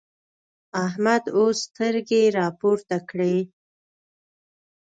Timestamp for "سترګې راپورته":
1.67-2.97